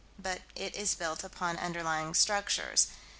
[0.17, 2.87] But it is built upon underlying structures.